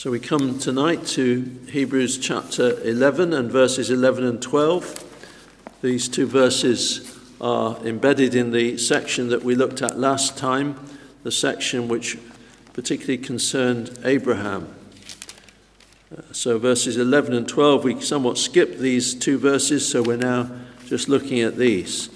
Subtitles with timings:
[0.00, 5.76] So we come tonight to Hebrews chapter 11 and verses 11 and 12.
[5.82, 10.76] These two verses are embedded in the section that we looked at last time,
[11.22, 12.16] the section which
[12.72, 14.74] particularly concerned Abraham.
[16.10, 20.50] Uh, so, verses 11 and 12, we somewhat skipped these two verses, so we're now
[20.86, 22.08] just looking at these.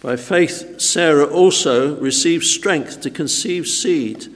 [0.00, 4.28] By faith, Sarah also received strength to conceive seed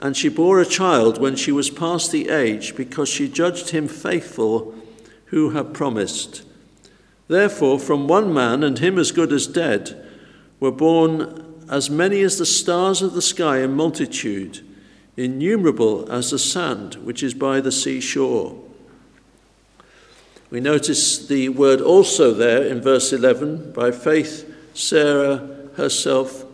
[0.00, 3.86] and she bore a child when she was past the age, because she judged him
[3.86, 4.74] faithful
[5.26, 6.42] who had promised.
[7.28, 10.10] Therefore, from one man, and him as good as dead,
[10.58, 14.60] were born as many as the stars of the sky in multitude,
[15.18, 18.58] innumerable as the sand which is by the seashore.
[20.50, 26.44] We notice the word also there in verse 11 by faith, Sarah herself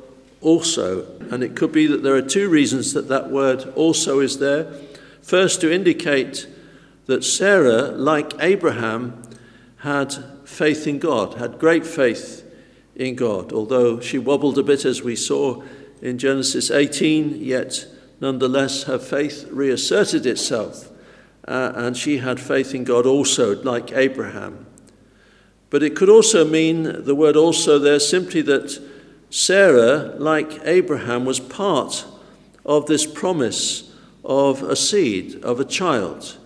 [0.40, 1.06] also.
[1.30, 4.72] And it could be that there are two reasons that that word also is there.
[5.22, 6.46] First, to indicate
[7.06, 9.22] that Sarah, like Abraham,
[9.78, 12.44] had faith in God, had great faith
[12.94, 15.62] in God, although she wobbled a bit as we saw
[16.00, 17.86] in Genesis 18, yet
[18.20, 20.90] nonetheless her faith reasserted itself,
[21.46, 24.66] uh, and she had faith in God also, like Abraham.
[25.70, 28.80] But it could also mean, the word also there, simply that
[29.30, 32.04] Sarah, like Abraham, was part
[32.64, 33.92] of this promise
[34.24, 36.36] of a seed, of a child.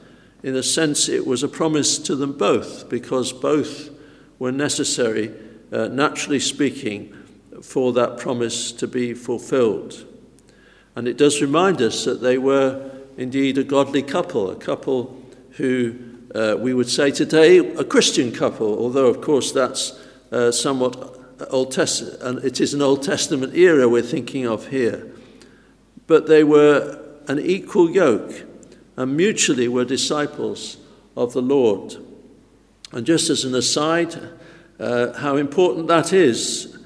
[0.42, 3.90] In a sense, it was a promise to them both because both
[4.38, 5.32] were necessary,
[5.72, 7.14] uh, naturally speaking,
[7.62, 10.06] for that promise to be fulfilled.
[10.96, 15.94] And it does remind us that they were indeed a godly couple, a couple who
[16.34, 19.98] uh, we would say today a Christian couple, although, of course, that's
[20.32, 25.10] uh, somewhat Old Testament, it is an Old Testament era we're thinking of here.
[26.06, 28.44] But they were an equal yoke
[28.96, 30.76] and mutually were disciples
[31.16, 31.96] of the Lord.
[32.92, 34.16] And just as an aside,
[34.78, 36.78] uh, how important that is.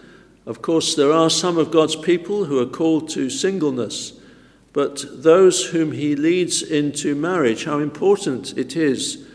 [0.46, 4.12] Of course, there are some of God's people who are called to singleness,
[4.72, 9.26] but those whom He leads into marriage, how important it is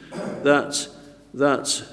[0.44, 0.88] that
[1.34, 1.84] that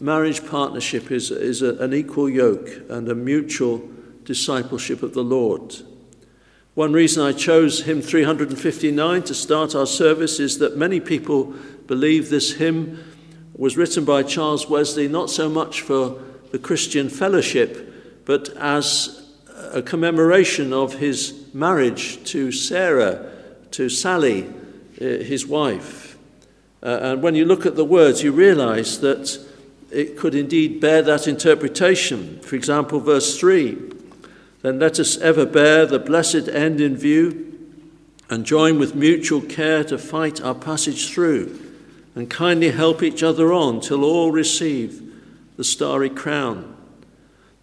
[0.00, 3.88] marriage partnership is, is a, an equal yoke and a mutual
[4.24, 5.76] discipleship of the Lord.
[6.74, 11.54] One reason I chose hymn 359 to start our service is that many people
[11.86, 13.02] believe this hymn
[13.56, 19.30] was written by Charles Wesley not so much for the Christian fellowship, but as
[19.72, 23.30] a commemoration of his marriage to Sarah,
[23.72, 24.52] to Sally,
[25.00, 26.18] eh, his wife.
[26.82, 29.43] Uh, and when you look at the words, you realize that
[29.94, 32.40] it could indeed bear that interpretation.
[32.40, 33.78] For example, verse 3
[34.62, 37.70] Then let us ever bear the blessed end in view
[38.28, 41.60] and join with mutual care to fight our passage through
[42.14, 45.02] and kindly help each other on till all receive
[45.56, 46.76] the starry crown.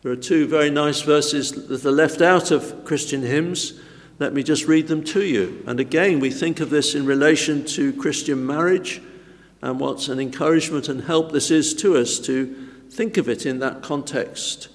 [0.01, 3.73] There are two very nice verses that are left out of Christian hymns.
[4.19, 5.63] Let me just read them to you.
[5.67, 9.01] And again, we think of this in relation to Christian marriage
[9.61, 13.59] and what an encouragement and help this is to us to think of it in
[13.59, 14.67] that context.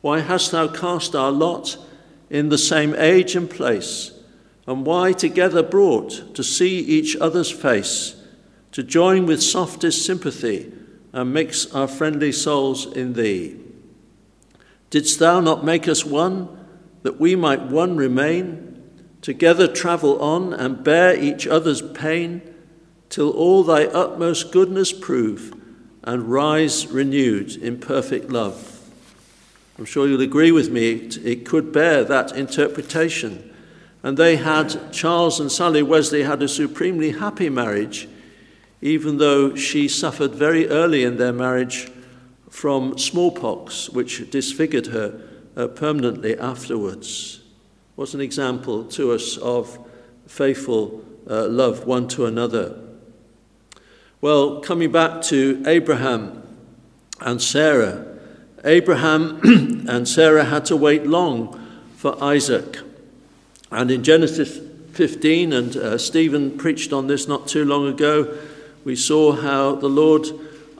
[0.00, 1.76] Why hast thou cast our lot
[2.30, 4.12] in the same age and place?
[4.66, 8.16] And why together brought to see each other's face,
[8.72, 10.72] to join with softest sympathy
[11.12, 13.56] and mix our friendly souls in thee?
[14.90, 16.48] Didst thou not make us one,
[17.02, 18.82] that we might one remain,
[19.20, 22.42] together travel on and bear each other's pain?
[23.08, 25.54] Till all thy utmost goodness prove
[26.02, 28.72] and rise renewed in perfect love.
[29.78, 33.54] I'm sure you'll agree with me, it, could bear that interpretation.
[34.02, 38.08] And they had, Charles and Sally Wesley had a supremely happy marriage,
[38.80, 41.90] even though she suffered very early in their marriage
[42.48, 45.20] from smallpox, which disfigured her
[45.56, 47.40] uh, permanently afterwards.
[47.96, 49.78] Was an example to us of
[50.26, 52.78] faithful uh, love one to another.
[54.26, 56.42] Well, coming back to Abraham
[57.20, 58.18] and Sarah,
[58.64, 59.40] Abraham
[59.88, 61.56] and Sarah had to wait long
[61.94, 62.78] for Isaac.
[63.70, 64.58] And in Genesis
[64.94, 68.36] 15, and uh, Stephen preached on this not too long ago,
[68.82, 70.26] we saw how the Lord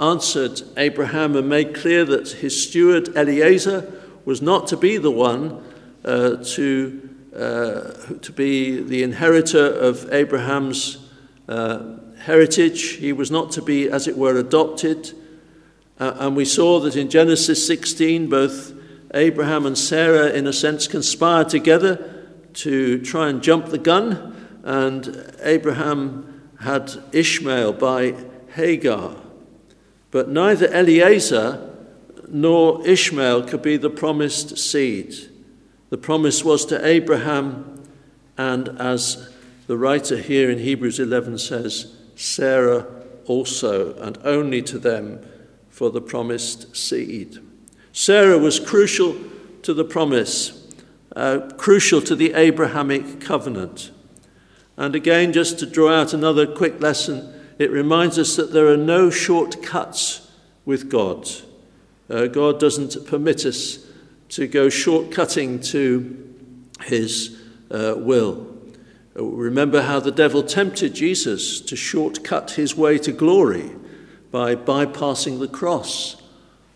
[0.00, 5.62] answered Abraham and made clear that his steward Eliezer was not to be the one
[6.04, 10.98] uh, to, uh, to be the inheritor of Abraham's
[11.48, 12.96] uh, heritage.
[12.96, 15.12] He was not to be, as it were, adopted.
[15.98, 18.72] Uh, and we saw that in Genesis 16, both
[19.14, 24.34] Abraham and Sarah, in a sense, conspired together to try and jump the gun.
[24.64, 28.16] And Abraham had Ishmael by
[28.54, 29.14] Hagar,
[30.10, 31.72] but neither Eliezer
[32.28, 35.14] nor Ishmael could be the promised seed.
[35.90, 37.84] The promise was to Abraham,
[38.36, 39.32] and as
[39.68, 42.86] the writer here in Hebrews 11 says, Sarah
[43.26, 45.24] also, and only to them
[45.68, 47.38] for the promised seed.
[47.92, 49.16] Sarah was crucial
[49.62, 50.66] to the promise,
[51.14, 53.90] uh, crucial to the Abrahamic covenant.
[54.76, 58.76] And again, just to draw out another quick lesson, it reminds us that there are
[58.76, 60.30] no shortcuts
[60.64, 61.28] with God.
[62.08, 63.84] Uh, God doesn't permit us
[64.30, 66.34] to go shortcutting to
[66.84, 67.40] his
[67.70, 68.55] uh, will.
[69.18, 73.70] Remember how the devil tempted Jesus to shortcut his way to glory
[74.30, 76.16] by bypassing the cross,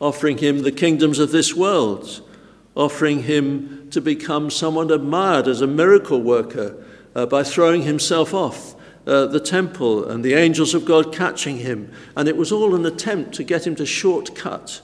[0.01, 2.27] offering him the kingdoms of this world,
[2.75, 6.83] offering him to become someone admired as a miracle worker
[7.15, 8.75] uh, by throwing himself off
[9.07, 11.93] uh, the temple and the angels of God catching him.
[12.17, 14.81] And it was all an attempt to get him to shortcut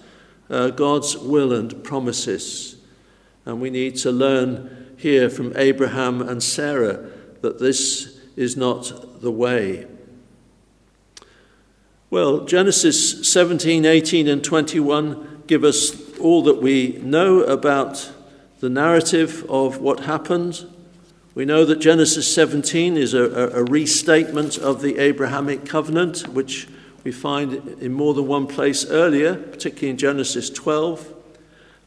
[0.50, 2.76] uh, God's will and promises.
[3.47, 7.11] And we need to learn here from Abraham and Sarah
[7.42, 9.86] that this is not the way.
[12.10, 18.12] Well, Genesis 17, 18, and 21 give us all that we know about
[18.60, 20.66] the narrative of what happened.
[21.34, 23.24] We know that Genesis 17 is a,
[23.54, 26.66] a, restatement of the Abrahamic covenant, which
[27.04, 31.12] we find in more than one place earlier, particularly in Genesis 12.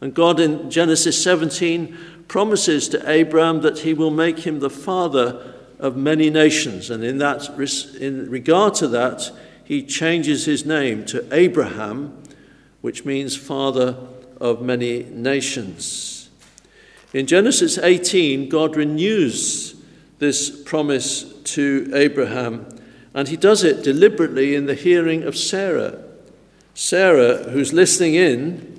[0.01, 1.97] And God in Genesis 17
[2.27, 6.89] promises to Abraham that he will make him the father of many nations.
[6.89, 7.49] And in, that,
[7.99, 9.31] in regard to that,
[9.63, 12.21] he changes his name to Abraham,
[12.81, 13.97] which means father
[14.39, 16.29] of many nations.
[17.13, 19.75] In Genesis 18, God renews
[20.19, 22.67] this promise to Abraham,
[23.13, 26.03] and he does it deliberately in the hearing of Sarah.
[26.73, 28.78] Sarah, who's listening in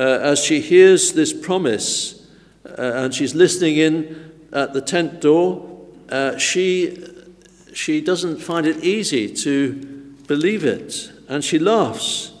[0.00, 2.26] as she hears this promise,
[2.64, 7.04] uh, and she's listening in at the tent door, uh, she,
[7.72, 9.74] she doesn't find it easy to
[10.26, 11.12] believe it.
[11.28, 12.32] And she laughs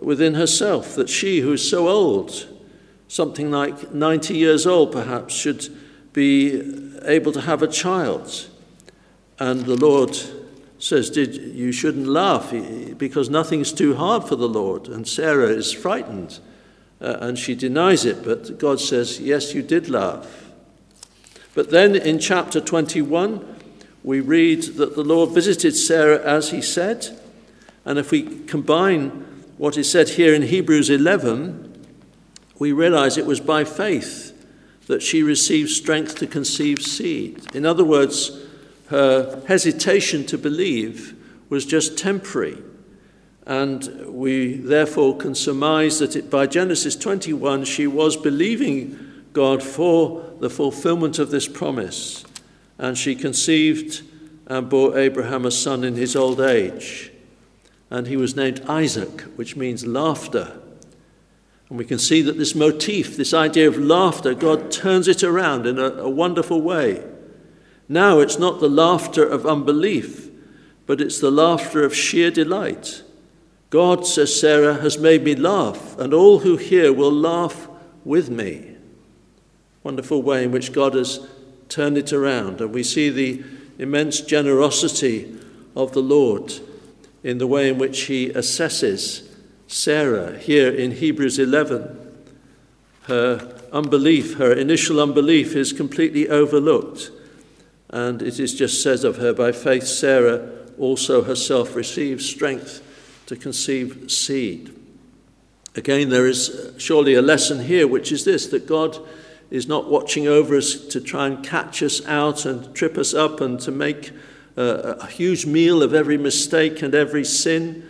[0.00, 2.46] within herself that she, who is so old,
[3.08, 5.68] something like 90 years old perhaps, should
[6.12, 6.62] be
[7.04, 8.48] able to have a child.
[9.38, 10.16] And the Lord
[10.78, 12.52] says, Did, You shouldn't laugh
[12.98, 14.88] because nothing's too hard for the Lord.
[14.88, 16.38] And Sarah is frightened
[17.00, 20.50] uh, and she denies it, but God says, Yes, you did laugh.
[21.54, 23.56] But then in chapter 21,
[24.02, 27.18] we read that the Lord visited Sarah as he said.
[27.84, 29.10] And if we combine
[29.56, 31.86] what is said here in Hebrews 11,
[32.58, 34.34] we realize it was by faith
[34.86, 37.54] that she received strength to conceive seed.
[37.54, 38.44] In other words,
[38.88, 41.14] her hesitation to believe
[41.48, 42.58] was just temporary.
[43.48, 50.22] And we therefore can surmise that it, by Genesis 21, she was believing God for
[50.38, 52.26] the fulfillment of this promise.
[52.76, 54.02] And she conceived
[54.46, 57.10] and bore Abraham a son in his old age.
[57.90, 60.60] And he was named Isaac, which means laughter.
[61.70, 65.66] And we can see that this motif, this idea of laughter, God turns it around
[65.66, 67.02] in a, a wonderful way.
[67.88, 70.30] Now it's not the laughter of unbelief,
[70.84, 73.04] but it's the laughter of sheer delight.
[73.70, 77.68] God, says Sarah, has made me laugh, and all who hear will laugh
[78.04, 78.78] with me
[79.88, 81.26] wonderful way in which God has
[81.70, 82.60] turned it around.
[82.60, 83.42] And we see the
[83.78, 85.34] immense generosity
[85.74, 86.52] of the Lord
[87.24, 89.26] in the way in which he assesses
[89.66, 91.96] Sarah here in Hebrews 11.
[93.04, 97.10] Her unbelief, her initial unbelief, is completely overlooked.
[97.88, 102.82] And it is just said of her, by faith, Sarah also herself received strength
[103.28, 104.74] to conceive seed.
[105.76, 108.98] Again, there is uh, surely a lesson here, which is this that God
[109.50, 113.42] is not watching over us to try and catch us out and trip us up
[113.42, 114.12] and to make
[114.56, 117.86] a, a huge meal of every mistake and every sin.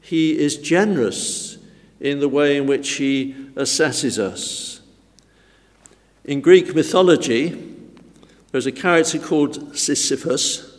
[0.00, 1.58] He is generous
[2.00, 4.80] in the way in which he assesses us.
[6.24, 7.76] In Greek mythology,
[8.50, 10.71] there's a character called Sisyphus.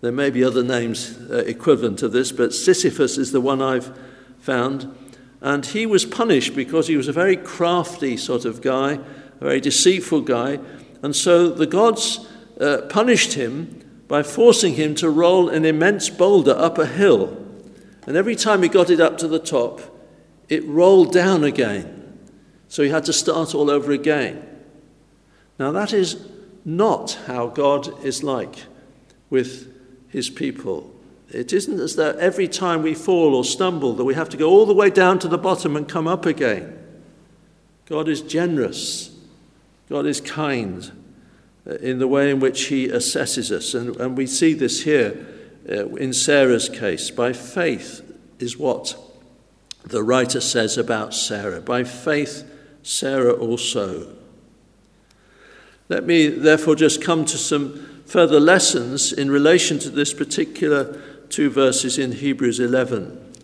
[0.00, 3.96] There may be other names uh, equivalent to this, but Sisyphus is the one I've
[4.38, 4.94] found.
[5.40, 8.98] And he was punished because he was a very crafty sort of guy
[9.40, 10.58] a very deceitful guy.
[11.02, 12.26] And so the gods
[12.60, 17.36] uh, punished him by forcing him to roll an immense boulder up a hill.
[18.06, 19.80] And every time he got it up to the top,
[20.48, 22.18] it rolled down again.
[22.68, 24.44] So he had to start all over again.
[25.58, 26.26] Now, that is
[26.64, 28.64] not how God is like
[29.30, 29.74] with
[30.08, 30.94] his people.
[31.30, 34.48] It isn't as though every time we fall or stumble that we have to go
[34.48, 36.78] all the way down to the bottom and come up again.
[37.86, 39.14] God is generous.
[39.88, 40.90] God is kind
[41.66, 43.74] uh, in the way in which He assesses us.
[43.74, 45.26] And, and we see this here
[45.68, 47.10] uh, in Sarah's case.
[47.10, 48.02] By faith
[48.38, 48.96] is what
[49.84, 51.60] the writer says about Sarah.
[51.60, 52.50] By faith,
[52.82, 54.14] Sarah also.
[55.88, 60.98] Let me therefore just come to some further lessons in relation to this particular
[61.28, 63.34] two verses in Hebrews 11.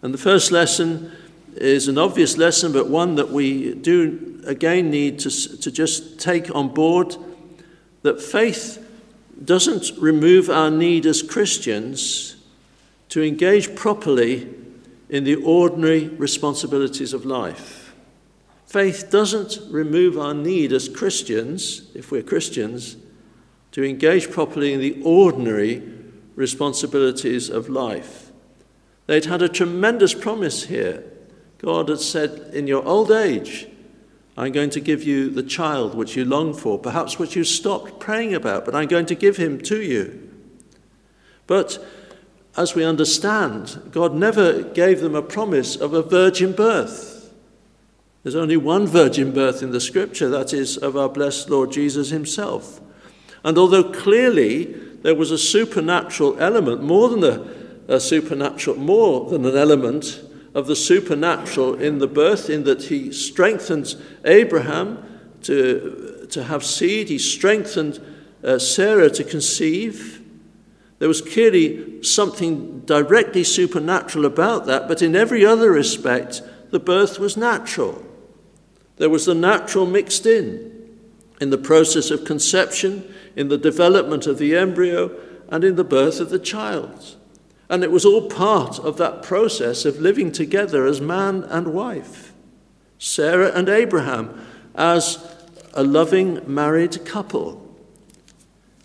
[0.00, 1.12] And the first lesson
[1.56, 6.54] is an obvious lesson, but one that we do again need to, to just take
[6.54, 7.16] on board
[8.00, 8.82] that faith
[9.44, 12.36] doesn't remove our need as Christians
[13.10, 14.48] to engage properly
[15.10, 17.94] in the ordinary responsibilities of life.
[18.64, 22.96] Faith doesn't remove our need as Christians, if we're Christians,
[23.78, 25.80] to engage properly in the ordinary
[26.34, 28.32] responsibilities of life.
[29.06, 31.04] They'd had a tremendous promise here.
[31.58, 33.68] God had said, In your old age,
[34.36, 38.00] I'm going to give you the child which you long for, perhaps which you stopped
[38.00, 40.28] praying about, but I'm going to give him to you.
[41.46, 41.78] But
[42.56, 47.32] as we understand, God never gave them a promise of a virgin birth.
[48.24, 52.10] There's only one virgin birth in the scripture, that is, of our blessed Lord Jesus
[52.10, 52.80] himself.
[53.48, 54.64] And although clearly
[55.00, 60.20] there was a supernatural element, more than a, a supernatural, more than an element
[60.54, 63.94] of the supernatural in the birth, in that he strengthened
[64.26, 65.02] Abraham
[65.44, 67.98] to, to have seed, he strengthened
[68.44, 70.22] uh, Sarah to conceive.
[70.98, 77.18] There was clearly something directly supernatural about that, but in every other respect, the birth
[77.18, 78.04] was natural.
[78.98, 80.67] There was the natural mixed in,
[81.40, 85.10] in the process of conception, in the development of the embryo,
[85.48, 87.16] and in the birth of the child.
[87.68, 92.32] And it was all part of that process of living together as man and wife.
[92.98, 95.36] Sarah and Abraham as
[95.74, 97.64] a loving married couple.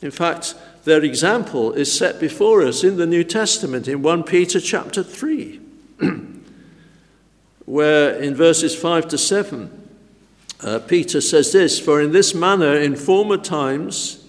[0.01, 4.59] In fact, their example is set before us in the New Testament in 1 Peter
[4.59, 5.61] chapter 3,
[7.65, 9.82] where in verses 5 to 7,
[10.63, 14.25] uh, Peter says this For in this manner, in former times,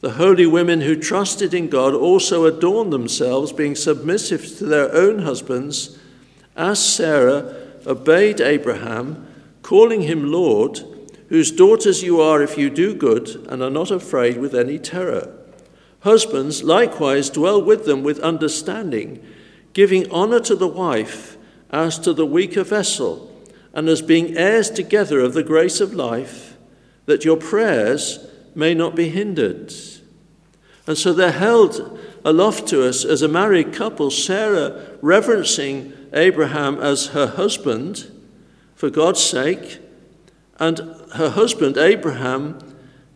[0.00, 5.20] the holy women who trusted in God also adorned themselves, being submissive to their own
[5.20, 5.98] husbands,
[6.56, 7.54] as Sarah
[7.86, 9.26] obeyed Abraham,
[9.62, 10.80] calling him Lord,
[11.28, 15.32] whose daughters you are if you do good and are not afraid with any terror.
[16.00, 19.24] Husbands likewise dwell with them with understanding,
[19.72, 21.38] giving honor to the wife
[21.70, 23.33] as to the weaker vessel,
[23.74, 26.56] and as being heirs together of the grace of life,
[27.06, 29.72] that your prayers may not be hindered.
[30.86, 37.08] And so they're held aloft to us as a married couple, Sarah reverencing Abraham as
[37.08, 38.10] her husband
[38.74, 39.80] for God's sake,
[40.60, 40.78] and
[41.14, 42.58] her husband, Abraham,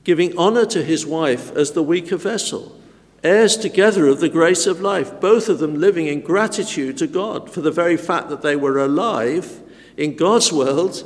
[0.02, 2.76] giving honor to his wife as the weaker vessel,
[3.22, 7.50] heirs together of the grace of life, both of them living in gratitude to God
[7.50, 9.60] for the very fact that they were alive
[9.98, 11.04] in God's world,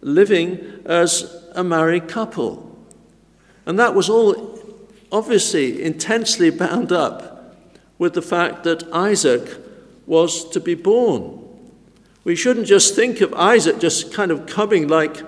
[0.00, 2.76] living as a married couple.
[3.66, 4.58] And that was all
[5.12, 7.54] obviously intensely bound up
[7.98, 9.58] with the fact that Isaac
[10.06, 11.38] was to be born.
[12.24, 15.22] We shouldn't just think of Isaac just kind of coming like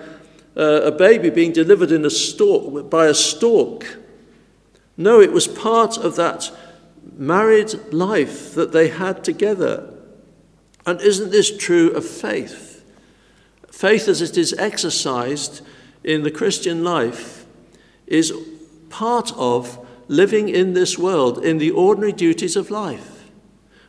[0.57, 3.99] uh, a baby being delivered in a stork, by a stork.
[4.97, 6.51] No, it was part of that
[7.17, 9.93] married life that they had together.
[10.87, 12.74] And isn't this true of faith?
[13.75, 15.61] Faith, as it is exercised
[16.05, 17.45] in the Christian life,
[18.07, 18.33] is
[18.89, 23.25] part of living in this world, in the ordinary duties of life.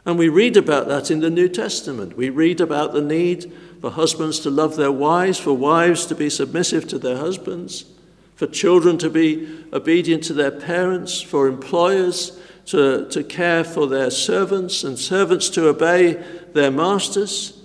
[0.04, 2.18] And we read about that in the New Testament.
[2.18, 6.32] We read about the need for husbands to love their wives, for wives to be
[6.32, 7.86] submissive to their husbands,
[8.34, 14.10] for children to be obedient to their parents, for employers to, to care for their
[14.10, 16.14] servants, and servants to obey
[16.54, 17.62] their masters,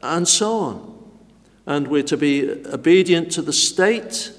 [0.00, 0.89] and so on.
[1.70, 4.32] And we're to be obedient to the state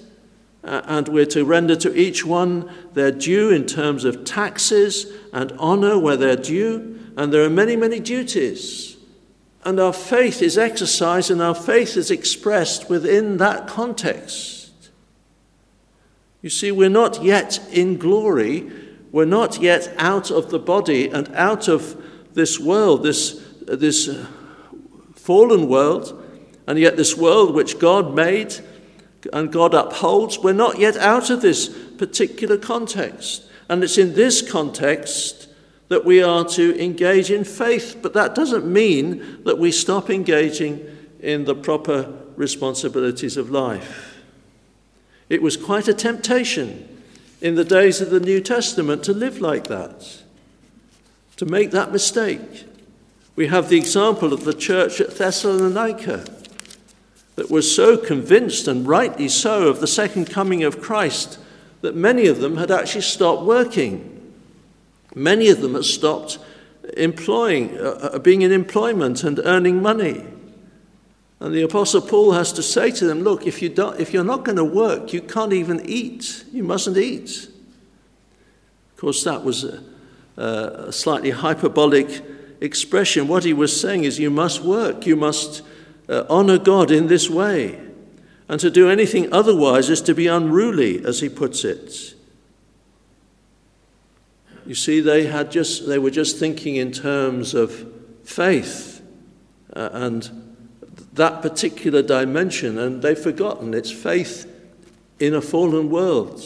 [0.65, 5.53] uh, and we're to render to each one their due in terms of taxes and
[5.53, 6.99] honor where they're due.
[7.15, 8.97] And there are many, many duties.
[9.63, 14.89] And our faith is exercised and our faith is expressed within that context.
[16.41, 18.69] You see, we're not yet in glory.
[19.13, 21.95] We're not yet out of the body and out of
[22.33, 24.09] this world, this, this
[25.15, 26.20] fallen world,
[26.67, 28.55] and yet this world which God made
[29.33, 33.45] and God upholds, we're not yet out of this particular context.
[33.69, 35.47] And it's in this context
[35.89, 40.85] that we are to engage in faith, but that doesn't mean that we stop engaging
[41.19, 44.23] in the proper responsibilities of life.
[45.29, 46.87] It was quite a temptation
[47.41, 50.21] in the days of the New Testament to live like that,
[51.37, 52.65] to make that mistake.
[53.35, 56.25] We have the example of the church at Thessalonica
[57.41, 61.39] that were so convinced, and rightly so, of the second coming of Christ
[61.81, 64.31] that many of them had actually stopped working.
[65.15, 66.37] Many of them had stopped
[66.97, 70.23] employing, uh, uh being in employment and earning money.
[71.39, 74.23] And the Apostle Paul has to say to them, Look, if, you don't, if you're
[74.23, 76.45] not going to work, you can't even eat.
[76.53, 77.49] You mustn't eat.
[78.91, 79.83] Of course, that was a,
[80.37, 82.23] a slightly hyperbolic
[82.61, 83.27] expression.
[83.27, 85.07] What he was saying is, You must work.
[85.07, 85.63] You must
[86.11, 87.79] uh, honor God in this way.
[88.49, 92.15] And to do anything otherwise is to be unruly, as he puts it.
[94.65, 97.87] You see, they, had just, they were just thinking in terms of
[98.25, 99.01] faith
[99.73, 100.29] uh, and
[101.13, 104.47] that particular dimension, and they've forgotten it's faith
[105.19, 106.43] in a fallen world,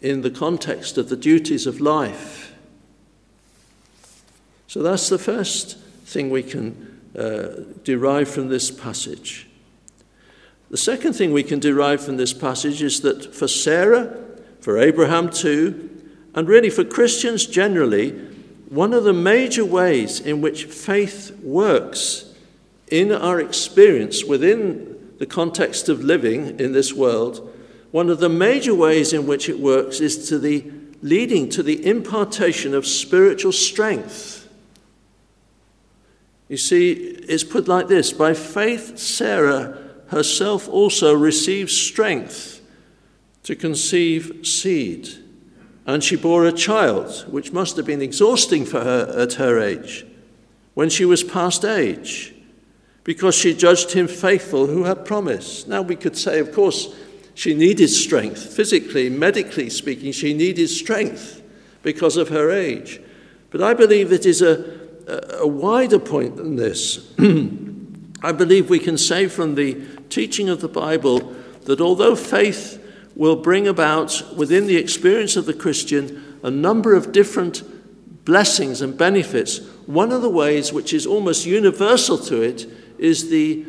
[0.00, 2.54] in the context of the duties of life.
[4.66, 7.48] So that's the first thing we can uh,
[7.84, 9.48] derive from this passage.
[10.70, 14.16] The second thing we can derive from this passage is that for Sarah,
[14.60, 15.90] for Abraham too,
[16.34, 18.10] and really for Christians generally,
[18.68, 22.32] one of the major ways in which faith works
[22.88, 27.52] in our experience within the context of living in this world,
[27.90, 30.70] one of the major ways in which it works is to the
[31.02, 34.39] leading to the impartation of spiritual strength.
[36.50, 39.78] You see, it's put like this by faith, Sarah
[40.08, 42.60] herself also received strength
[43.44, 45.08] to conceive seed.
[45.86, 50.04] And she bore a child, which must have been exhausting for her at her age,
[50.74, 52.34] when she was past age
[53.04, 55.68] because she judged him faithful who had promised.
[55.68, 56.94] Now, we could say, of course,
[57.34, 58.54] she needed strength.
[58.54, 61.42] Physically, medically speaking, she needed strength
[61.82, 63.00] because of her age.
[63.50, 64.79] But I believe it is a,
[65.10, 67.12] a, wider point than this.
[68.22, 72.76] I believe we can say from the teaching of the Bible that although faith
[73.16, 77.62] will bring about within the experience of the Christian a number of different
[78.24, 82.66] blessings and benefits, one of the ways which is almost universal to it
[82.98, 83.66] is the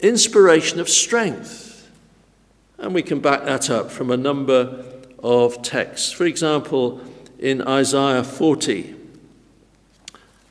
[0.00, 1.90] inspiration of strength.
[2.78, 4.84] And we can back that up from a number
[5.22, 6.12] of texts.
[6.12, 7.00] For example,
[7.38, 8.93] in Isaiah 40,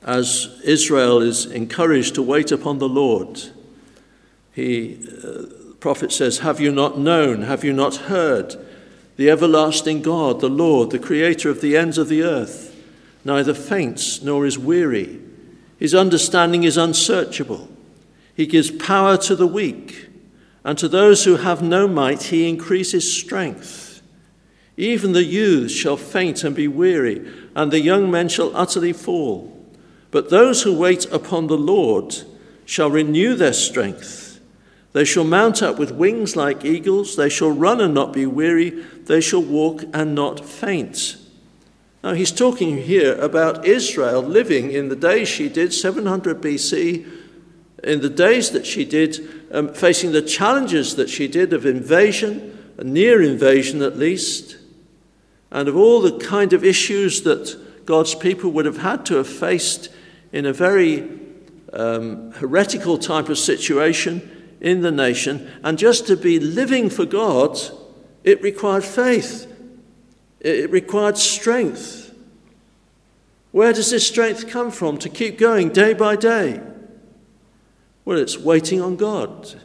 [0.05, 3.41] as Israel is encouraged to wait upon the Lord,
[4.53, 5.21] he, uh,
[5.71, 7.43] the prophet says, Have you not known?
[7.43, 8.55] Have you not heard?
[9.15, 12.75] The everlasting God, the Lord, the creator of the ends of the earth,
[13.23, 15.19] neither faints nor is weary.
[15.77, 17.69] His understanding is unsearchable.
[18.35, 20.07] He gives power to the weak,
[20.63, 24.01] and to those who have no might, he increases strength.
[24.77, 29.52] Even the youths shall faint and be weary, and the young men shall utterly fall.
[30.13, 32.15] But those who wait upon the Lord
[32.65, 34.39] shall renew their strength.
[34.91, 37.15] They shall mount up with wings like eagles.
[37.15, 38.69] They shall run and not be weary.
[38.69, 41.17] They shall walk and not faint.
[42.03, 47.07] Now, he's talking here about Israel living in the days she did, 700 BC,
[47.83, 49.17] in the days that she did,
[49.51, 54.57] um, facing the challenges that she did of invasion, a near invasion at least,
[55.49, 59.27] and of all the kind of issues that God's people would have had to have
[59.27, 59.89] faced
[60.33, 61.07] in a very
[61.71, 65.49] um, heretical type of situation in the nation.
[65.63, 67.57] And just to be living for God,
[68.23, 69.47] it required faith,
[70.39, 72.13] it required strength.
[73.51, 76.59] Where does this strength come from to keep going day by day?
[78.03, 79.61] Well, it's waiting on God.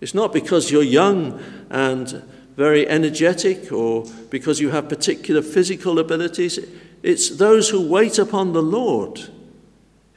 [0.00, 2.24] It's not because you're young and
[2.56, 6.58] very energetic or because you have particular physical abilities.
[7.02, 9.30] It's those who wait upon the Lord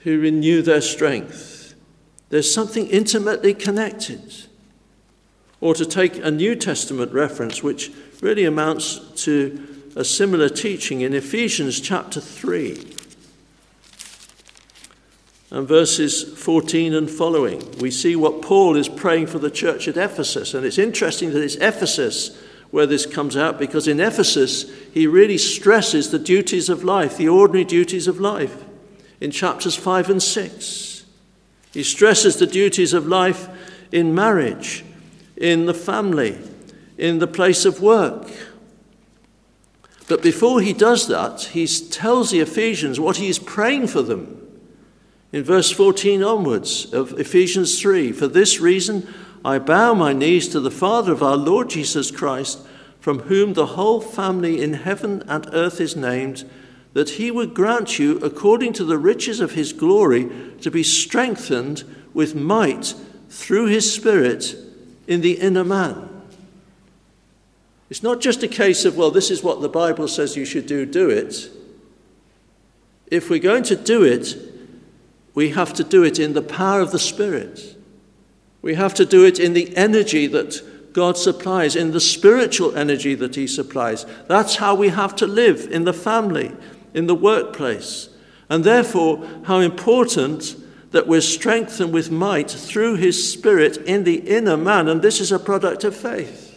[0.04, 1.76] who renew their strength.
[2.30, 4.46] There's something intimately connected.
[5.62, 11.14] Or to take a New Testament reference, which really amounts to a similar teaching in
[11.14, 12.96] Ephesians chapter 3
[15.52, 19.98] and verses 14 and following, we see what Paul is praying for the church at
[19.98, 20.54] Ephesus.
[20.54, 22.40] And it's interesting that it's Ephesus
[22.72, 27.28] where this comes out because in Ephesus, he really stresses the duties of life, the
[27.28, 28.64] ordinary duties of life,
[29.22, 31.06] in chapters 5 and 6.
[31.74, 33.48] He stresses the duties of life
[33.92, 34.84] in marriage,
[35.38, 36.38] in the family,
[36.98, 38.28] in the place of work.
[40.08, 44.36] But before he does that, he tells the Ephesians what he is praying for them.
[45.32, 49.08] In verse 14 onwards of Ephesians 3 For this reason
[49.46, 52.60] I bow my knees to the Father of our Lord Jesus Christ,
[53.00, 56.50] from whom the whole family in heaven and earth is named,
[56.94, 60.30] that he would grant you, according to the riches of his glory,
[60.62, 62.96] to be strengthened with might
[63.30, 64.56] through his Spirit
[65.08, 66.08] in the inner man.
[67.90, 70.68] It's not just a case of, well, this is what the Bible says you should
[70.68, 71.50] do, do it.
[73.08, 74.36] If we're going to do it,
[75.34, 77.76] we have to do it in the power of the Spirit.
[78.62, 83.16] We have to do it in the energy that God supplies, in the spiritual energy
[83.16, 84.06] that He supplies.
[84.28, 86.52] That's how we have to live in the family,
[86.94, 88.10] in the workplace.
[88.50, 90.56] And therefore, how important
[90.92, 94.88] that we're strengthened with might through His Spirit in the inner man.
[94.88, 96.48] And this is a product of faith.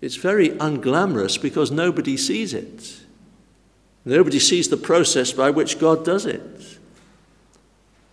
[0.00, 3.00] It's very unglamorous because nobody sees it.
[4.04, 6.78] Nobody sees the process by which God does it.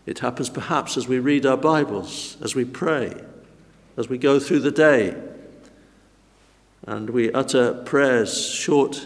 [0.05, 3.19] It happens perhaps as we read our Bibles, as we pray,
[3.97, 5.19] as we go through the day,
[6.85, 9.05] and we utter prayers, short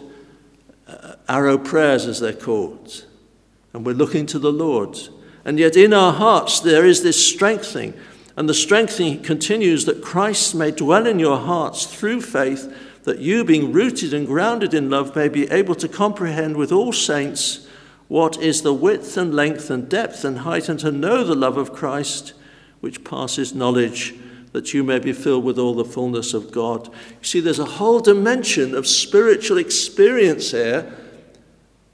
[1.28, 3.06] arrow prayers as they're called,
[3.74, 4.98] and we're looking to the Lord.
[5.46, 7.94] And yet in our hearts there is this strengthening
[8.36, 13.44] and the strengthening continues that Christ may dwell in your hearts through faith, that you,
[13.44, 17.68] being rooted and grounded in love, may be able to comprehend with all saints
[18.08, 21.58] what is the width and length and depth and height, and to know the love
[21.58, 22.34] of Christ,
[22.80, 24.16] which passes knowledge,
[24.54, 26.88] that you may be filled with all the fullness of God.
[26.88, 30.96] You see, there's a whole dimension of spiritual experience here,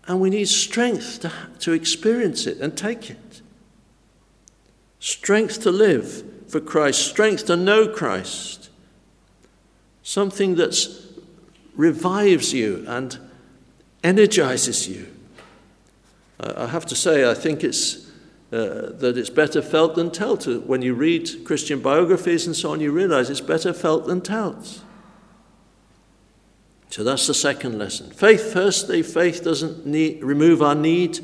[0.08, 3.42] and we need strength to, to experience it and take it.
[5.00, 8.70] Strength to live for Christ, strength to know Christ,
[10.04, 10.76] something that
[11.76, 13.18] revives you and
[14.04, 15.08] energizes you.
[16.42, 18.09] I have to say, I think it's
[18.52, 20.46] uh, that it's better felt than told.
[20.68, 24.82] When you read Christian biographies and so on, you realize it's better felt than told.
[26.90, 28.10] So that's the second lesson.
[28.10, 31.20] Faith, firstly, faith doesn't need, remove our need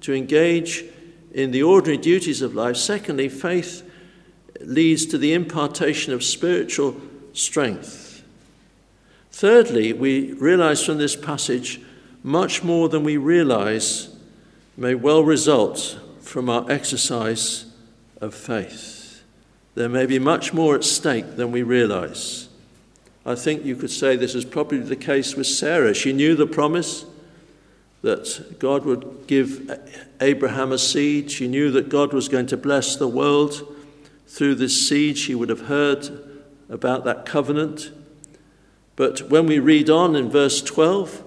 [0.00, 0.84] to engage
[1.32, 2.76] in the ordinary duties of life.
[2.76, 3.88] Secondly, faith
[4.60, 6.96] leads to the impartation of spiritual
[7.34, 8.24] strength.
[9.30, 11.80] Thirdly, we realize from this passage
[12.22, 14.08] much more than we realize
[14.76, 15.98] may well result
[16.32, 17.66] from our exercise
[18.22, 19.22] of faith.
[19.74, 22.48] There may be much more at stake than we realize.
[23.26, 25.92] I think you could say this is probably the case with Sarah.
[25.92, 27.04] She knew the promise
[28.00, 29.78] that God would give
[30.22, 31.30] Abraham a seed.
[31.30, 33.68] She knew that God was going to bless the world
[34.26, 36.08] through this seed, she would have heard
[36.70, 37.90] about that covenant.
[38.96, 41.22] But when we read on in verse 12,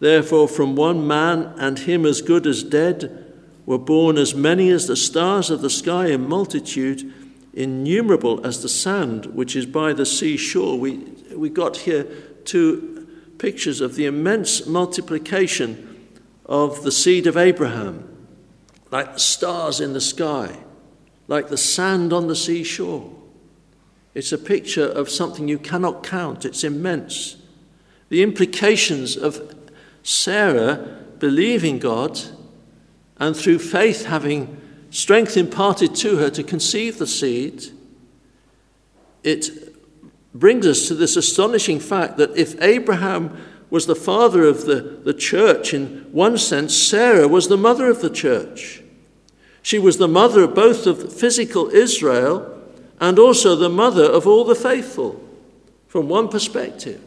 [0.00, 3.23] therefore from one man and him as good as dead
[3.66, 7.12] were born as many as the stars of the sky in multitude,
[7.52, 10.78] innumerable as the sand which is by the seashore.
[10.78, 10.98] We,
[11.34, 12.04] we got here
[12.44, 16.08] two pictures of the immense multiplication
[16.46, 18.08] of the seed of Abraham,
[18.90, 20.58] like the stars in the sky
[21.28, 23.10] like the sand on the seashore.
[24.14, 27.36] It's a picture of something you cannot count, it's immense.
[28.10, 29.54] The implications of
[30.02, 32.20] Sarah believing God
[33.18, 37.64] and through faith having strength imparted to her to conceive the seed,
[39.22, 39.50] it
[40.34, 43.36] brings us to this astonishing fact that if Abraham
[43.70, 48.00] was the father of the, the church in one sense, Sarah was the mother of
[48.00, 48.82] the church.
[49.62, 52.50] She was the mother both of physical Israel
[53.00, 55.22] and also the mother of all the faithful,
[55.88, 57.02] from one perspective.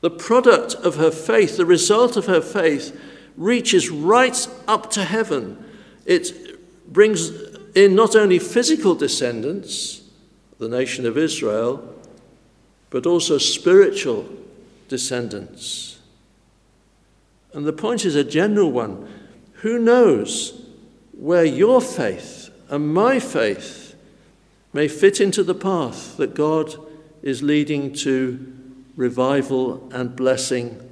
[0.00, 2.98] The product of her faith, the result of her faith,
[3.38, 5.64] reaches right up to heaven.
[6.04, 7.30] It brings
[7.74, 10.02] in not only physical descendants,
[10.58, 11.94] the nation of Israel,
[12.90, 14.28] but also spiritual
[14.88, 16.00] descendants.
[17.52, 19.08] And the point is a general one.
[19.62, 20.60] Who knows
[21.12, 23.94] where your faith and my faith
[24.72, 26.74] may fit into the path that God
[27.22, 28.54] is leading to
[28.96, 30.87] revival and blessing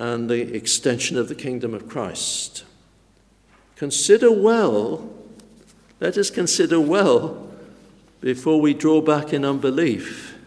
[0.00, 2.64] and the extension of the kingdom of Christ.
[3.76, 5.12] Consider well,
[6.00, 7.52] let us consider well
[8.22, 10.38] before we draw back in unbelief,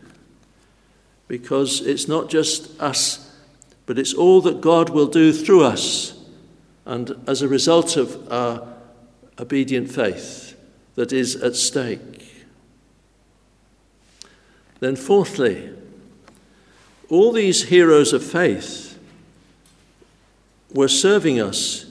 [1.27, 3.31] because it's not just us,
[3.85, 6.19] but it's all that God will do through us.
[6.85, 8.67] And as a result of our
[9.37, 10.59] obedient faith
[10.95, 12.43] that is at stake.
[14.79, 15.69] Then, fourthly,
[17.07, 18.92] all these heroes of faith
[20.73, 21.85] were serving us.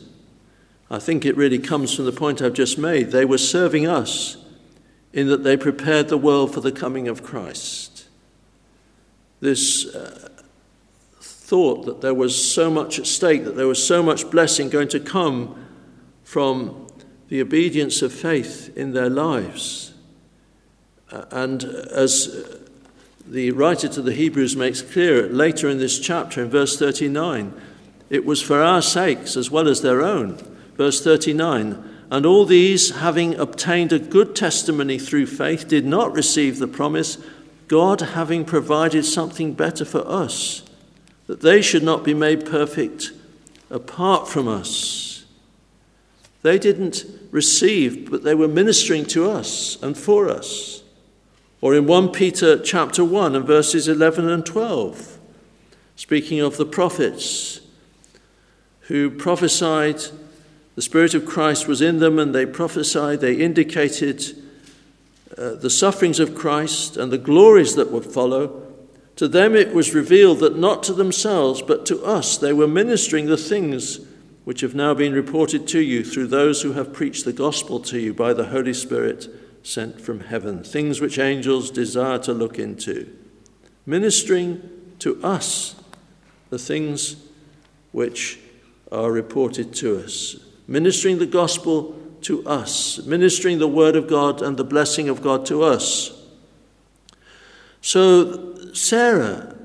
[0.90, 3.10] I think it really comes from the point I've just made.
[3.10, 4.36] They were serving us
[5.12, 8.08] in that they prepared the world for the coming of Christ.
[9.40, 10.28] This uh,
[11.20, 14.88] thought that there was so much at stake, that there was so much blessing going
[14.88, 15.66] to come
[16.24, 16.86] from
[17.28, 19.92] the obedience of faith in their lives.
[21.10, 22.58] Uh, and as
[23.26, 27.52] the writer to the Hebrews makes clear later in this chapter, in verse 39,
[28.12, 30.36] it was for our sakes as well as their own.
[30.76, 36.58] Verse 39 And all these, having obtained a good testimony through faith, did not receive
[36.58, 37.16] the promise,
[37.68, 40.62] God having provided something better for us
[41.26, 43.12] that they should not be made perfect
[43.70, 45.24] apart from us.
[46.42, 50.82] They didn't receive, but they were ministering to us and for us.
[51.62, 55.18] Or in 1 Peter chapter 1 and verses 11 and 12,
[55.96, 57.62] speaking of the prophets
[58.82, 60.00] who prophesied,
[60.74, 64.36] the Spirit of Christ was in them, and they prophesied, they indicated
[65.36, 68.62] uh, the sufferings of Christ and the glories that would follow.
[69.16, 73.26] To them it was revealed that not to themselves, but to us, they were ministering
[73.26, 74.00] the things
[74.44, 77.98] which have now been reported to you through those who have preached the gospel to
[77.98, 79.28] you by the Holy Spirit
[79.62, 83.08] sent from heaven, things which angels desire to look into.
[83.86, 84.68] Ministering
[84.98, 85.76] to us
[86.50, 87.16] the things
[87.92, 88.40] which
[88.92, 90.36] are reported to us.
[90.68, 92.98] Ministering the gospel to us.
[93.04, 96.12] Ministering the word of God and the blessing of God to us.
[97.80, 99.56] So Sarah,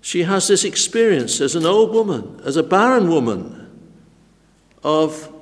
[0.00, 3.68] she has this experience as an old woman, as a barren woman,
[4.82, 5.32] of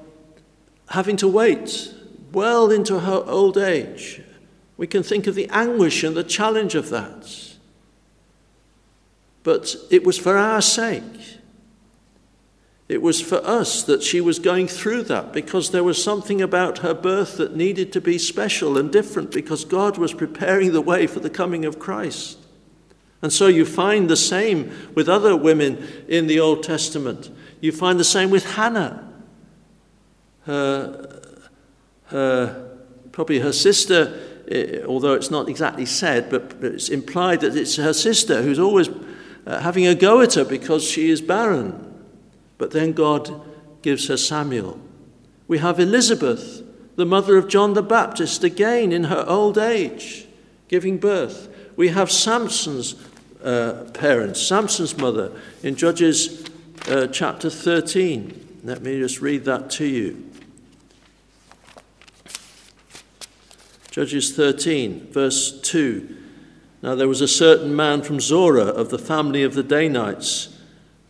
[0.90, 1.94] having to wait
[2.32, 4.22] well into her old age.
[4.76, 7.56] We can think of the anguish and the challenge of that.
[9.42, 11.37] But it was for our sake.
[12.88, 16.78] It was for us that she was going through that because there was something about
[16.78, 21.06] her birth that needed to be special and different because God was preparing the way
[21.06, 22.38] for the coming of Christ.
[23.20, 27.30] And so you find the same with other women in the Old Testament.
[27.60, 29.12] You find the same with Hannah.
[30.44, 31.20] Her,
[32.06, 32.78] her,
[33.12, 34.18] probably her sister,
[34.50, 38.88] eh, although it's not exactly said, but it's implied that it's her sister who's always
[39.46, 41.87] uh, having a go at her because she is barren.
[42.58, 43.40] But then God
[43.82, 44.80] gives her Samuel.
[45.46, 46.62] We have Elizabeth,
[46.96, 50.26] the mother of John the Baptist, again in her old age,
[50.66, 51.48] giving birth.
[51.76, 52.96] We have Samson's
[53.42, 56.44] uh, parents, Samson's mother, in Judges
[56.88, 58.60] uh, chapter 13.
[58.64, 60.24] Let me just read that to you.
[63.90, 66.16] Judges 13, verse 2.
[66.82, 70.56] Now there was a certain man from Zorah of the family of the Danites,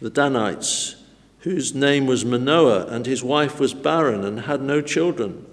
[0.00, 0.96] the Danites,
[1.40, 5.46] whose name was Manoah, and his wife was barren and had no children.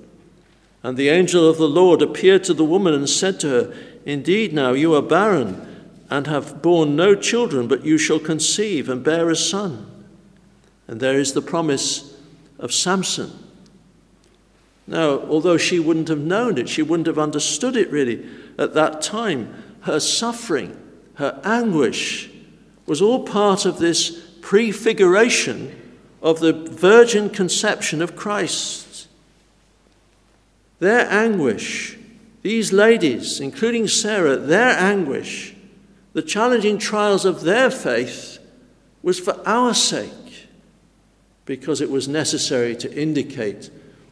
[0.84, 3.74] And the angel of the Lord appeared to the woman and said to her,
[4.06, 9.04] Indeed, now you are barren and have borne no children, but you shall conceive and
[9.04, 10.06] bear a son.
[10.88, 12.16] And there is the promise
[12.60, 13.32] of Samson.
[14.88, 18.24] Now, although she wouldn't have known it, she wouldn't have understood it really
[18.58, 20.78] at that time, her suffering,
[21.16, 22.30] her anguish
[22.86, 29.08] was all part of this prefiguration of the virgin conception of Christ.
[30.78, 31.98] Their anguish,
[32.44, 35.56] these ladies, including Sarah, their anguish
[36.14, 38.38] the challenging trials of their faith
[39.02, 40.48] was for our sake,
[41.46, 43.72] because it was necessary to indicate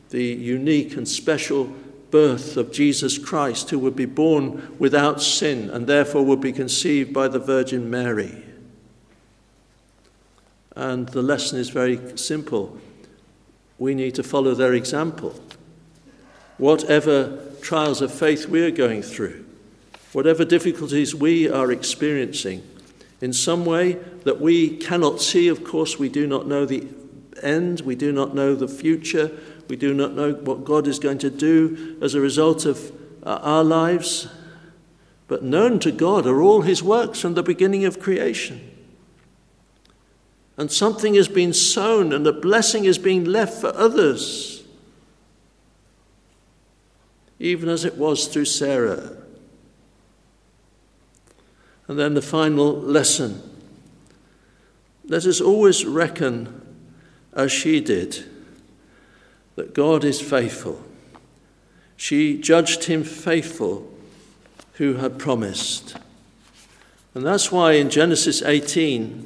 [0.10, 1.72] the unique and special
[2.10, 7.14] birth of Jesus Christ, who would be born without sin and therefore would be conceived
[7.14, 8.44] by the Virgin Mary.
[10.76, 12.78] And the lesson is very simple.
[13.78, 15.36] We need to follow their example.
[16.58, 19.46] Whatever trials of faith we are going through,
[20.14, 22.64] whatever difficulties we are experiencing,
[23.22, 23.94] in some way
[24.26, 26.88] that we cannot see, of course, we do not know the
[27.42, 29.32] end, we do not know the future,
[29.70, 32.92] we do not know what God is going to do as a result of
[33.24, 34.28] uh, our lives.
[35.28, 38.73] But known to God are all his works from the beginning of creation.
[40.58, 44.64] And something has been sown, and a blessing is being left for others,
[47.40, 49.18] even as it was through Sarah.
[51.88, 53.42] And then the final lesson.
[55.06, 56.62] Let us always reckon,
[57.34, 58.24] as she did,
[59.56, 60.82] that God is faithful.
[61.98, 63.92] She judged him faithful
[64.74, 65.98] who had promised.
[67.14, 69.26] And that's why in Genesis 18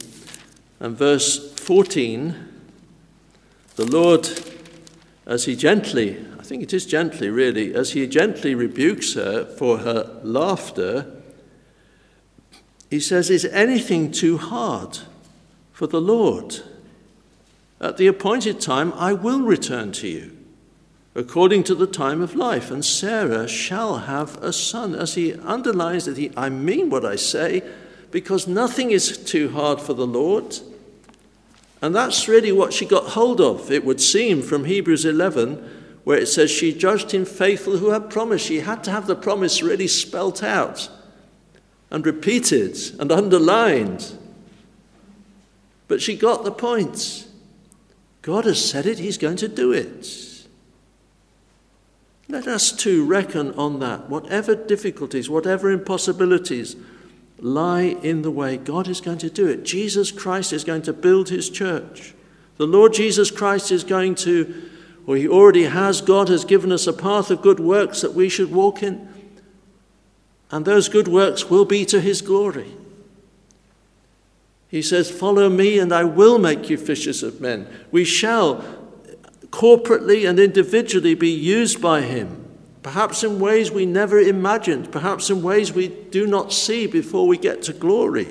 [0.79, 2.35] and verse 14,
[3.75, 4.29] the Lord,
[5.25, 9.79] as he gently, I think it is gently really, as he gently rebukes her for
[9.79, 11.13] her laughter,
[12.89, 14.99] he says, Is anything too hard
[15.73, 16.61] for the Lord?
[17.79, 20.37] At the appointed time, I will return to you,
[21.13, 24.95] according to the time of life, and Sarah shall have a son.
[24.95, 27.61] As he underlines that he, I mean what I say,
[28.11, 30.57] because nothing is too hard for the Lord.
[31.81, 36.17] And that's really what she got hold of, it would seem, from Hebrews 11, where
[36.17, 38.45] it says she judged him faithful who had promised.
[38.45, 40.89] She had to have the promise really spelt out
[41.91, 44.17] and repeated and underlined.
[45.87, 47.27] But she got the point.
[48.21, 50.45] God has said it, He's going to do it.
[52.29, 54.09] Let us too reckon on that.
[54.09, 56.75] Whatever difficulties, whatever impossibilities
[57.39, 59.63] lie in the way, God is going to do it.
[59.63, 62.13] Jesus Christ is going to build His church.
[62.57, 64.69] The Lord Jesus Christ is going to,
[65.05, 68.29] or He already has, God has given us a path of good works that we
[68.29, 69.07] should walk in.
[70.49, 72.71] And those good works will be to His glory.
[74.69, 77.67] He says, Follow me, and I will make you fishers of men.
[77.91, 78.63] We shall
[79.49, 82.46] corporately and individually be used by Him,
[82.87, 87.37] perhaps in ways we never imagined, perhaps in ways we do not see before we
[87.37, 88.29] get to glory.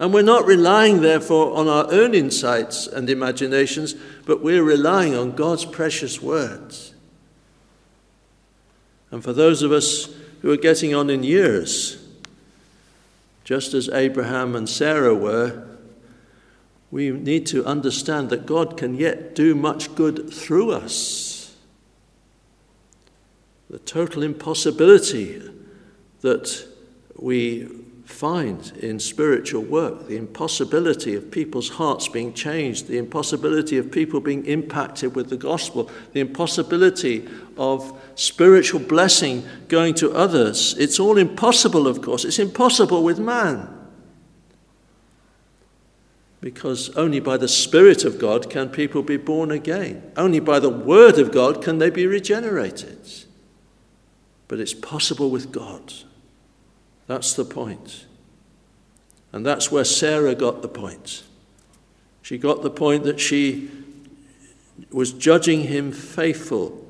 [0.00, 3.94] And we're not relying, therefore, on our own insights and imaginations,
[4.26, 6.92] but we're relying on God's precious words.
[9.12, 10.08] And for those of us
[10.40, 12.04] who are getting on in years,
[13.44, 15.68] just as Abraham and Sarah were,
[16.90, 21.31] we need to understand that God can yet do much good through us.
[23.72, 25.42] The total impossibility
[26.20, 26.68] that
[27.16, 27.68] we
[28.04, 34.20] find in spiritual work, the impossibility of people's hearts being changed, the impossibility of people
[34.20, 40.74] being impacted with the gospel, the impossibility of spiritual blessing going to others.
[40.76, 42.26] It's all impossible, of course.
[42.26, 43.70] It's impossible with man.
[46.42, 50.12] Because only by the Spirit of God can people be born again.
[50.14, 53.08] Only by the Word of God can they be regenerated.
[54.52, 55.94] But it's possible with God.
[57.06, 58.04] That's the point.
[59.32, 61.22] And that's where Sarah got the point.
[62.20, 63.70] She got the point that she
[64.90, 66.86] was judging him faithful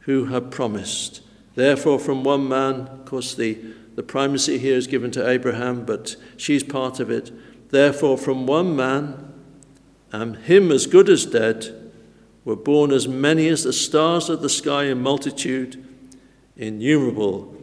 [0.00, 1.20] who had promised.
[1.54, 3.56] Therefore, from one man, of course, the,
[3.94, 7.30] the primacy here is given to Abraham, but she's part of it.
[7.70, 9.32] Therefore, from one man,
[10.10, 11.92] and him as good as dead,
[12.44, 15.85] were born as many as the stars of the sky in multitude,
[16.56, 17.54] innumerable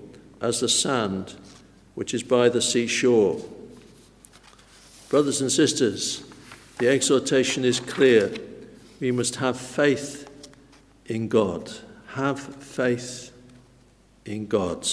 [0.41, 1.36] as the sand
[1.95, 3.39] which is by the seashore.
[5.10, 6.23] Brothers and sisters,
[6.79, 8.34] the exhortation is clear.
[8.99, 10.27] We must have faith
[11.06, 11.71] in God.
[12.10, 13.32] Have faith
[14.25, 14.88] in God.